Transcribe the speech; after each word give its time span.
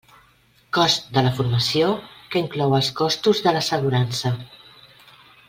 Cost 0.77 1.11
de 1.17 1.23
la 1.27 1.33
formació 1.39 1.91
que 2.31 2.43
inclou 2.45 2.73
els 2.79 2.91
costos 3.03 3.43
de 3.49 3.55
l'assegurança. 3.59 4.35